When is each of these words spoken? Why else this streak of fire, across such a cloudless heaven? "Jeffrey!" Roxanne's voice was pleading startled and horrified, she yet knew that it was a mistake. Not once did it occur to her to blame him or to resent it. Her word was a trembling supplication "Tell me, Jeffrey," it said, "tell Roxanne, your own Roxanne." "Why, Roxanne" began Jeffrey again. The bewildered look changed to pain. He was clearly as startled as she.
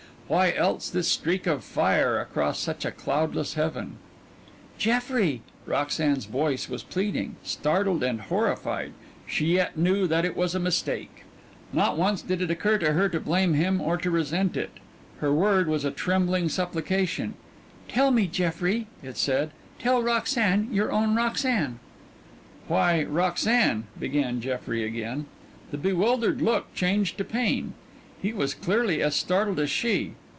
Why 0.27 0.53
else 0.53 0.89
this 0.89 1.09
streak 1.09 1.45
of 1.45 1.61
fire, 1.61 2.17
across 2.17 2.57
such 2.57 2.85
a 2.85 2.91
cloudless 2.91 3.55
heaven? 3.55 3.97
"Jeffrey!" 4.77 5.41
Roxanne's 5.65 6.23
voice 6.23 6.69
was 6.69 6.83
pleading 6.83 7.35
startled 7.43 8.01
and 8.01 8.21
horrified, 8.21 8.93
she 9.27 9.55
yet 9.55 9.77
knew 9.77 10.07
that 10.07 10.23
it 10.23 10.37
was 10.37 10.55
a 10.55 10.57
mistake. 10.61 11.25
Not 11.73 11.97
once 11.97 12.21
did 12.21 12.41
it 12.41 12.49
occur 12.49 12.77
to 12.77 12.93
her 12.93 13.09
to 13.09 13.19
blame 13.19 13.55
him 13.55 13.81
or 13.81 13.97
to 13.97 14.09
resent 14.09 14.55
it. 14.55 14.69
Her 15.19 15.33
word 15.33 15.67
was 15.67 15.83
a 15.83 15.91
trembling 15.91 16.47
supplication 16.47 17.33
"Tell 17.89 18.09
me, 18.09 18.25
Jeffrey," 18.27 18.87
it 19.03 19.17
said, 19.17 19.51
"tell 19.79 20.01
Roxanne, 20.01 20.69
your 20.71 20.93
own 20.93 21.13
Roxanne." 21.13 21.77
"Why, 22.69 23.03
Roxanne" 23.03 23.83
began 23.99 24.39
Jeffrey 24.39 24.85
again. 24.85 25.25
The 25.71 25.77
bewildered 25.77 26.41
look 26.41 26.73
changed 26.73 27.17
to 27.17 27.25
pain. 27.25 27.73
He 28.21 28.31
was 28.33 28.53
clearly 28.53 29.01
as 29.01 29.15
startled 29.15 29.59
as 29.59 29.71
she. 29.71 30.13